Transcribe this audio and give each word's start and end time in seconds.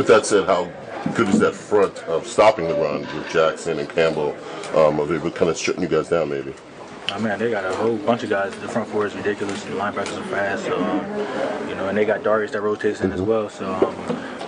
With 0.00 0.06
that 0.06 0.24
said, 0.24 0.46
how 0.46 0.64
good 1.14 1.28
is 1.28 1.40
that 1.40 1.54
front 1.54 1.98
of 2.04 2.26
stopping 2.26 2.66
the 2.66 2.74
run 2.74 3.00
with 3.00 3.28
Jackson 3.28 3.78
and 3.78 3.86
Campbell? 3.86 4.34
Um, 4.74 4.98
are 4.98 5.04
they 5.04 5.18
kind 5.30 5.50
of 5.50 5.58
shutting 5.58 5.82
you 5.82 5.88
guys 5.88 6.08
down, 6.08 6.30
maybe? 6.30 6.54
I 7.08 7.18
mean, 7.18 7.38
they 7.38 7.50
got 7.50 7.66
a 7.66 7.76
whole 7.76 7.98
bunch 7.98 8.22
of 8.22 8.30
guys. 8.30 8.54
The 8.60 8.68
front 8.68 8.88
four 8.88 9.04
is 9.04 9.14
ridiculous. 9.14 9.62
The 9.64 9.72
linebackers 9.72 10.18
are 10.18 10.24
fast. 10.28 10.64
So, 10.64 10.82
um, 10.82 11.68
you 11.68 11.74
know, 11.74 11.90
and 11.90 11.98
they 11.98 12.06
got 12.06 12.22
Darius 12.22 12.50
that 12.52 12.62
rotates 12.62 13.02
in 13.02 13.12
as 13.12 13.20
well. 13.20 13.50
So 13.50 13.74
um, 13.74 13.94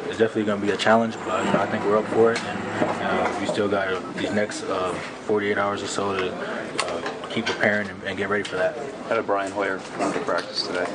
it's 0.08 0.16
definitely 0.16 0.44
going 0.44 0.58
to 0.58 0.66
be 0.66 0.72
a 0.72 0.76
challenge, 0.78 1.16
but 1.26 1.44
you 1.44 1.52
know, 1.52 1.60
I 1.60 1.66
think 1.66 1.84
we're 1.84 1.98
up 1.98 2.06
for 2.06 2.32
it. 2.32 2.42
And 2.42 3.02
uh, 3.02 3.38
we 3.38 3.44
still 3.44 3.68
got 3.68 4.14
these 4.14 4.32
next 4.32 4.64
uh, 4.64 4.94
48 5.26 5.58
hours 5.58 5.82
or 5.82 5.86
so 5.86 6.16
to 6.16 6.32
uh, 6.32 7.28
keep 7.28 7.44
preparing 7.44 7.90
and, 7.90 8.02
and, 8.04 8.16
get 8.16 8.30
ready 8.30 8.44
for 8.44 8.56
that. 8.56 8.74
How 9.06 9.16
did 9.16 9.26
Brian 9.26 9.52
Hoyer 9.52 9.82
run 9.98 10.14
to 10.14 10.20
practice 10.20 10.66
today? 10.66 10.86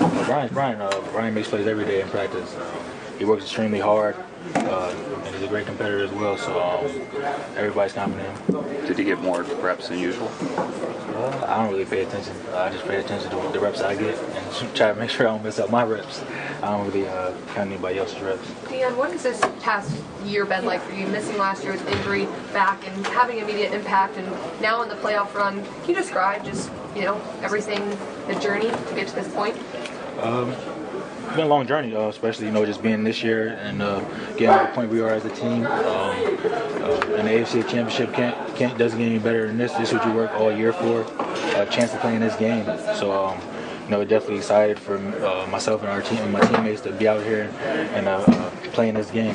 Well, 0.00 0.24
Brian, 0.24 0.48
Brian, 0.54 0.80
uh, 0.80 1.02
Brian 1.12 1.34
makes 1.34 1.50
plays 1.50 1.66
every 1.66 1.84
day 1.84 2.00
in 2.00 2.08
practice. 2.08 2.56
He 3.20 3.26
works 3.26 3.44
extremely 3.44 3.78
hard. 3.78 4.16
Uh, 4.54 4.94
and 5.26 5.34
he's 5.34 5.42
a 5.42 5.46
great 5.46 5.66
competitor 5.66 6.02
as 6.02 6.10
well. 6.12 6.38
So 6.38 6.58
um, 6.58 6.86
everybody's 7.54 7.92
confident 7.92 8.26
in 8.48 8.54
him. 8.54 8.86
Did 8.86 8.98
he 8.98 9.04
get 9.04 9.20
more 9.20 9.42
reps 9.42 9.88
than 9.88 9.98
usual? 9.98 10.28
Uh, 10.38 11.44
I 11.46 11.62
don't 11.62 11.70
really 11.70 11.84
pay 11.84 12.02
attention. 12.02 12.34
I 12.54 12.70
just 12.70 12.86
pay 12.86 12.96
attention 12.96 13.30
to 13.30 13.52
the 13.52 13.60
reps 13.60 13.82
I 13.82 13.94
get 13.94 14.18
and 14.18 14.74
try 14.74 14.90
to 14.90 14.98
make 14.98 15.10
sure 15.10 15.28
I 15.28 15.32
don't 15.32 15.44
mess 15.44 15.58
up 15.58 15.70
my 15.70 15.84
reps. 15.84 16.24
I 16.62 16.70
don't 16.70 16.86
really 16.86 17.06
uh, 17.06 17.34
count 17.48 17.70
anybody 17.70 17.98
else's 17.98 18.20
reps. 18.22 18.50
Dan, 18.70 18.96
what 18.96 19.12
has 19.12 19.22
this 19.22 19.40
past 19.60 19.94
year 20.24 20.46
been 20.46 20.64
like 20.64 20.80
for 20.80 20.94
you? 20.94 21.06
Missing 21.08 21.36
last 21.36 21.62
year 21.62 21.72
with 21.72 21.86
injury, 21.88 22.24
back, 22.54 22.88
and 22.88 23.06
having 23.08 23.36
immediate 23.36 23.74
impact, 23.74 24.16
and 24.16 24.26
now 24.62 24.80
in 24.80 24.88
the 24.88 24.94
playoff 24.94 25.34
run. 25.34 25.62
Can 25.62 25.90
you 25.90 25.94
describe 25.94 26.42
just 26.42 26.70
you 26.96 27.02
know 27.02 27.20
everything, 27.42 27.86
the 28.28 28.40
journey 28.40 28.70
to 28.70 28.94
get 28.94 29.08
to 29.08 29.14
this 29.14 29.28
point? 29.34 29.56
Um, 30.20 30.54
it's 31.24 31.36
been 31.36 31.46
a 31.46 31.48
long 31.48 31.66
journey, 31.66 31.94
uh, 31.94 32.08
especially 32.08 32.46
you 32.46 32.52
know 32.52 32.64
just 32.66 32.82
being 32.82 33.04
this 33.04 33.22
year 33.22 33.58
and 33.60 33.82
uh, 33.82 34.00
getting 34.36 34.58
to 34.58 34.66
the 34.66 34.72
point 34.74 34.90
we 34.90 35.00
are 35.00 35.10
as 35.10 35.24
a 35.24 35.30
team. 35.30 35.64
Um, 35.64 35.66
uh, 35.66 37.14
and 37.16 37.28
the 37.28 37.32
AFC 37.32 37.62
Championship 37.68 38.12
can't, 38.12 38.56
can't 38.56 38.76
doesn't 38.78 38.98
get 38.98 39.06
any 39.06 39.18
better 39.18 39.46
than 39.46 39.58
this. 39.58 39.72
This 39.74 39.88
is 39.88 39.94
what 39.94 40.06
you 40.06 40.12
work 40.12 40.32
all 40.32 40.50
year 40.50 40.72
for, 40.72 41.02
a 41.56 41.66
chance 41.70 41.92
to 41.92 41.98
play 41.98 42.14
in 42.14 42.20
this 42.20 42.36
game. 42.36 42.64
So. 42.96 43.12
Um, 43.12 43.40
you 43.84 43.96
know, 43.96 44.04
definitely 44.04 44.36
excited 44.36 44.78
for 44.78 44.98
uh, 44.98 45.48
myself 45.48 45.80
and 45.80 45.90
our 45.90 46.00
team 46.00 46.18
and 46.18 46.32
my 46.32 46.38
teammates 46.42 46.80
to 46.82 46.92
be 46.92 47.08
out 47.08 47.24
here 47.24 47.52
and 47.92 48.06
uh, 48.06 48.22
playing 48.72 48.94
this 48.94 49.10
game. 49.10 49.34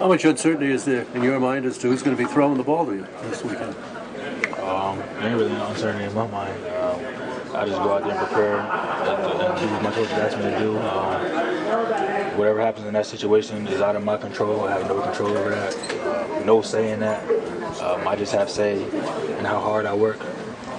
How 0.00 0.08
much 0.08 0.24
uncertainty 0.24 0.72
is 0.72 0.84
there 0.84 1.06
in 1.14 1.22
your 1.22 1.38
mind 1.38 1.66
as 1.66 1.78
to 1.78 1.88
who's 1.88 2.02
going 2.02 2.16
to 2.16 2.20
be 2.20 2.28
throwing 2.28 2.58
the 2.58 2.64
ball 2.64 2.84
to 2.84 2.94
you 2.94 3.06
this 3.22 3.44
weekend? 3.44 3.76
Um, 4.58 5.00
ain't 5.20 5.38
really 5.38 5.52
uncertainty 5.52 6.04
in 6.04 6.14
my 6.14 6.26
mind. 6.26 6.66
Um, 6.66 7.25
I 7.54 7.66
just 7.66 7.78
go 7.82 7.94
out 7.94 8.02
there 8.02 8.12
and 8.12 8.26
prepare 8.26 8.58
and, 8.58 9.60
do 9.60 9.66
what 9.72 9.82
my 9.82 9.90
coach 9.92 10.10
asks 10.10 10.36
me 10.36 10.42
to 10.42 10.58
do. 10.58 10.78
Um, 10.78 12.38
whatever 12.38 12.60
happens 12.60 12.86
in 12.86 12.92
that 12.94 13.06
situation 13.06 13.66
is 13.66 13.80
out 13.80 13.96
of 13.96 14.04
my 14.04 14.16
control. 14.16 14.64
I 14.64 14.78
have 14.78 14.88
no 14.88 15.00
control 15.00 15.36
over 15.36 15.50
that. 15.50 16.44
No 16.44 16.62
say 16.62 16.92
in 16.92 17.00
that. 17.00 17.22
Um, 17.80 18.06
I 18.06 18.16
just 18.16 18.32
have 18.32 18.50
say 18.50 18.82
in 18.82 19.44
how 19.44 19.60
hard 19.60 19.86
I 19.86 19.94
work 19.94 20.20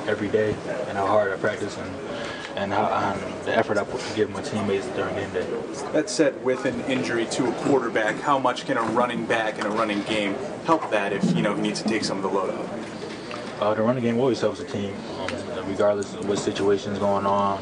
every 0.08 0.30
day 0.30 0.56
and 0.88 0.98
how 0.98 1.08
hard 1.08 1.32
I 1.32 1.38
practice 1.38 1.78
and 1.78 1.92
and 2.58 2.74
how, 2.74 2.86
um, 2.86 3.20
the 3.46 3.56
effort 3.56 3.78
I 3.78 3.84
put 3.84 4.02
to 4.02 4.16
give 4.16 4.32
my 4.32 4.42
teammates 4.42 4.88
during 4.88 5.14
game 5.14 5.32
day. 5.32 5.48
That 5.94 6.10
said, 6.10 6.44
with 6.44 6.66
an 6.66 6.82
injury 6.86 7.28
to 7.28 7.48
a 7.48 7.52
quarterback, 7.64 8.20
how 8.20 8.40
much 8.40 8.66
can 8.66 8.78
a 8.78 8.82
running 8.82 9.28
back 9.28 9.60
in 9.60 9.68
a 9.68 9.70
running 9.70 10.02
game 10.04 10.34
help 10.66 10.90
that 10.90 11.14
if 11.14 11.36
you 11.36 11.44
know 11.44 11.54
he 11.54 11.62
needs 11.62 11.84
to 11.84 11.88
take 11.88 12.04
some 12.04 12.18
of 12.18 12.24
the 12.24 12.30
load 12.30 12.56
off? 12.56 12.97
Uh, 13.60 13.74
the 13.74 13.82
running 13.82 14.04
game 14.04 14.20
always 14.20 14.40
helps 14.40 14.60
the 14.60 14.66
team, 14.66 14.94
um, 15.20 15.68
regardless 15.68 16.14
of 16.14 16.30
what 16.30 16.38
situation 16.38 16.94
is 16.94 17.00
going 17.00 17.26
on. 17.26 17.60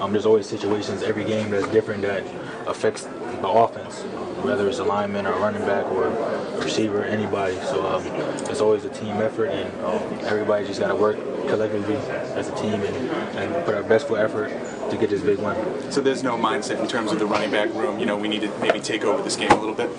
Um, 0.00 0.12
there's 0.12 0.26
always 0.26 0.46
situations 0.46 1.02
every 1.02 1.24
game 1.24 1.50
that's 1.50 1.68
different 1.68 2.02
that 2.02 2.24
affects 2.66 3.04
the 3.04 3.48
offense, 3.48 4.02
whether 4.42 4.68
it's 4.68 4.80
a 4.80 4.84
lineman 4.84 5.24
or 5.24 5.34
a 5.34 5.38
running 5.38 5.62
back 5.62 5.86
or 5.92 6.08
a 6.08 6.58
receiver, 6.58 7.04
anybody. 7.04 7.54
So 7.60 7.86
um, 7.86 8.04
it's 8.50 8.60
always 8.60 8.84
a 8.84 8.88
team 8.88 9.16
effort, 9.18 9.46
and 9.46 9.72
um, 9.84 10.02
everybody 10.24 10.66
just 10.66 10.80
got 10.80 10.88
to 10.88 10.96
work 10.96 11.16
collectively 11.46 11.94
as 12.34 12.48
a 12.48 12.54
team 12.56 12.74
and, 12.74 12.96
and 13.36 13.64
put 13.64 13.74
our 13.76 13.84
best 13.84 14.08
foot 14.08 14.18
effort 14.18 14.48
to 14.90 14.96
get 14.96 15.10
this 15.10 15.22
big 15.22 15.38
win. 15.38 15.92
So 15.92 16.00
there's 16.00 16.24
no 16.24 16.36
mindset 16.36 16.80
in 16.80 16.88
terms 16.88 17.12
of 17.12 17.20
the 17.20 17.26
running 17.26 17.52
back 17.52 17.72
room. 17.72 18.00
You 18.00 18.06
know, 18.06 18.16
we 18.16 18.26
need 18.26 18.40
to 18.40 18.58
maybe 18.58 18.80
take 18.80 19.04
over 19.04 19.22
this 19.22 19.36
game 19.36 19.52
a 19.52 19.60
little 19.60 19.74
bit. 19.76 19.90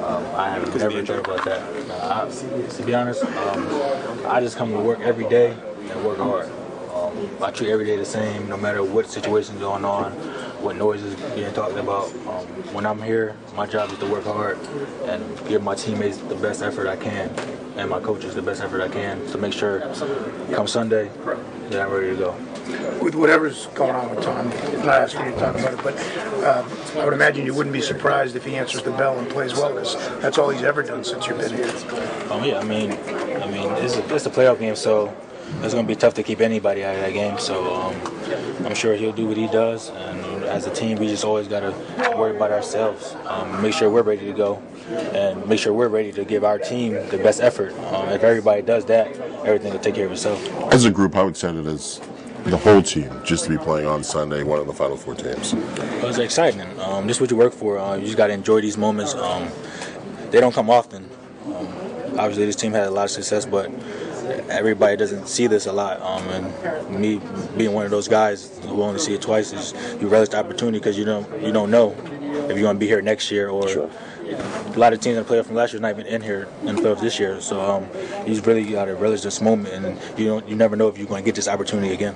Um, 0.00 0.24
I 0.34 0.50
have 0.50 0.76
never 0.76 1.04
thought 1.04 1.18
about 1.18 1.44
that. 1.44 1.90
Uh, 1.90 2.26
I, 2.26 2.68
to 2.68 2.82
be 2.84 2.94
honest, 2.94 3.24
um, 3.24 3.66
I 4.26 4.40
just 4.40 4.56
come 4.56 4.70
to 4.70 4.78
work 4.78 5.00
every 5.00 5.28
day 5.28 5.50
and 5.90 6.04
work 6.04 6.18
hard. 6.18 6.50
Um, 6.94 7.42
I 7.42 7.50
treat 7.50 7.70
every 7.70 7.84
day 7.84 7.96
the 7.96 8.04
same, 8.04 8.48
no 8.48 8.56
matter 8.56 8.82
what 8.82 9.10
situation's 9.10 9.58
going 9.60 9.84
on, 9.84 10.12
what 10.62 10.76
noise 10.76 11.02
is 11.02 11.14
being 11.34 11.52
talked 11.52 11.76
about. 11.76 12.06
Um, 12.26 12.46
when 12.72 12.86
I'm 12.86 13.02
here, 13.02 13.36
my 13.54 13.66
job 13.66 13.90
is 13.90 13.98
to 13.98 14.06
work 14.06 14.24
hard 14.24 14.58
and 15.04 15.48
give 15.48 15.62
my 15.62 15.74
teammates 15.74 16.18
the 16.18 16.36
best 16.36 16.62
effort 16.62 16.86
I 16.86 16.96
can, 16.96 17.30
and 17.76 17.90
my 17.90 18.00
coaches 18.00 18.34
the 18.34 18.42
best 18.42 18.62
effort 18.62 18.80
I 18.80 18.88
can 18.88 19.24
to 19.26 19.38
make 19.38 19.52
sure, 19.52 19.80
come 20.52 20.68
Sunday, 20.68 21.10
that 21.70 21.80
I'm 21.80 21.92
ready 21.92 22.10
to 22.10 22.16
go 22.16 22.47
with 23.02 23.14
whatever's 23.14 23.66
going 23.68 23.94
on 23.94 24.14
with 24.14 24.24
Tom. 24.24 24.48
Not 24.84 25.02
asking 25.02 25.26
you 25.26 25.32
to 25.32 25.38
talk 25.38 25.58
about 25.58 25.74
it, 25.74 25.82
but 25.82 25.96
uh, 26.44 26.68
I 27.00 27.04
would 27.04 27.14
imagine 27.14 27.46
you 27.46 27.54
wouldn't 27.54 27.72
be 27.72 27.80
surprised 27.80 28.36
if 28.36 28.44
he 28.44 28.56
answers 28.56 28.82
the 28.82 28.90
bell 28.92 29.18
and 29.18 29.28
plays 29.28 29.54
well. 29.54 29.72
Because 29.74 29.96
that's 30.20 30.38
all 30.38 30.50
he's 30.50 30.62
ever 30.62 30.82
done 30.82 31.04
since 31.04 31.26
you've 31.26 31.38
been 31.38 31.54
here. 31.54 31.72
Um, 32.30 32.44
yeah, 32.44 32.58
I 32.58 32.64
mean, 32.64 32.92
I 32.92 33.50
mean, 33.50 33.70
it's 33.84 33.96
a, 33.96 34.14
it's 34.14 34.26
a 34.26 34.30
playoff 34.30 34.58
game, 34.58 34.76
so 34.76 35.14
it's 35.62 35.74
going 35.74 35.86
to 35.86 35.88
be 35.88 35.96
tough 35.96 36.14
to 36.14 36.22
keep 36.22 36.40
anybody 36.40 36.84
out 36.84 36.94
of 36.94 37.00
that 37.00 37.12
game. 37.12 37.38
So 37.38 37.74
um, 37.74 38.66
I'm 38.66 38.74
sure 38.74 38.94
he'll 38.94 39.12
do 39.12 39.26
what 39.26 39.36
he 39.36 39.46
does, 39.46 39.90
and 39.90 40.44
as 40.44 40.66
a 40.66 40.74
team, 40.74 40.98
we 40.98 41.08
just 41.08 41.24
always 41.24 41.48
got 41.48 41.60
to 41.60 42.16
worry 42.16 42.36
about 42.36 42.52
ourselves, 42.52 43.14
um, 43.26 43.62
make 43.62 43.74
sure 43.74 43.90
we're 43.90 44.02
ready 44.02 44.26
to 44.26 44.32
go, 44.32 44.62
and 45.14 45.46
make 45.46 45.58
sure 45.58 45.72
we're 45.72 45.88
ready 45.88 46.12
to 46.12 46.24
give 46.24 46.44
our 46.44 46.58
team 46.58 46.94
the 47.08 47.18
best 47.18 47.40
effort. 47.40 47.72
Um, 47.92 48.08
if 48.08 48.22
everybody 48.22 48.62
does 48.62 48.84
that, 48.86 49.08
everything 49.44 49.72
will 49.72 49.80
take 49.80 49.94
care 49.94 50.06
of 50.06 50.12
itself. 50.12 50.44
As 50.72 50.84
a 50.84 50.90
group, 50.90 51.14
how 51.14 51.28
excited 51.28 51.66
is 51.66 52.00
the 52.50 52.56
whole 52.56 52.82
team 52.82 53.10
just 53.24 53.44
to 53.44 53.50
be 53.50 53.58
playing 53.58 53.86
on 53.86 54.02
Sunday, 54.02 54.42
one 54.42 54.58
of 54.58 54.66
the 54.66 54.72
Final 54.72 54.96
Four 54.96 55.14
teams? 55.14 55.52
It 55.52 56.02
was 56.02 56.18
exciting. 56.18 56.60
Um, 56.80 57.06
this 57.06 57.16
is 57.16 57.20
what 57.20 57.30
you 57.30 57.36
work 57.36 57.52
for. 57.52 57.78
Uh, 57.78 57.96
you 57.96 58.04
just 58.04 58.16
got 58.16 58.28
to 58.28 58.32
enjoy 58.32 58.60
these 58.60 58.76
moments. 58.78 59.14
Um, 59.14 59.48
they 60.30 60.40
don't 60.40 60.54
come 60.54 60.70
often. 60.70 61.08
Um, 61.46 61.66
obviously, 62.18 62.46
this 62.46 62.56
team 62.56 62.72
had 62.72 62.86
a 62.86 62.90
lot 62.90 63.04
of 63.04 63.10
success, 63.10 63.44
but 63.46 63.70
everybody 64.48 64.96
doesn't 64.96 65.28
see 65.28 65.46
this 65.46 65.66
a 65.66 65.72
lot. 65.72 66.00
Um, 66.00 66.22
and 66.28 67.00
me 67.00 67.20
being 67.56 67.72
one 67.72 67.84
of 67.84 67.90
those 67.90 68.08
guys 68.08 68.58
who 68.62 68.82
only 68.82 68.98
see 68.98 69.14
it 69.14 69.22
twice 69.22 69.52
is 69.52 69.74
you 70.00 70.08
relish 70.08 70.30
the 70.30 70.38
opportunity 70.38 70.78
because 70.78 70.98
you 70.98 71.04
don't 71.04 71.42
you 71.42 71.52
don't 71.52 71.70
know 71.70 71.92
if 71.92 72.50
you're 72.50 72.60
going 72.60 72.76
to 72.76 72.80
be 72.80 72.86
here 72.86 73.02
next 73.02 73.30
year 73.30 73.48
or. 73.48 73.68
Sure. 73.68 73.90
A 74.32 74.78
lot 74.78 74.92
of 74.92 75.00
teams 75.00 75.16
the 75.16 75.24
playoff 75.24 75.46
from 75.46 75.56
last 75.56 75.72
year 75.72 75.80
not 75.80 75.90
even 75.90 76.06
in 76.06 76.22
here 76.22 76.48
in 76.62 76.76
the 76.76 76.82
playoffs 76.82 77.00
this 77.00 77.18
year, 77.18 77.40
so 77.40 77.60
um, 77.60 77.86
you 78.26 78.40
really 78.42 78.64
got 78.64 78.86
to 78.86 78.94
relish 78.94 79.22
this 79.22 79.40
moment, 79.40 79.74
and 79.74 80.18
you 80.18 80.26
don't 80.26 80.48
you 80.48 80.54
never 80.54 80.76
know 80.76 80.88
if 80.88 80.98
you're 80.98 81.06
going 81.06 81.22
to 81.22 81.26
get 81.26 81.34
this 81.34 81.48
opportunity 81.48 81.92
again. 81.92 82.14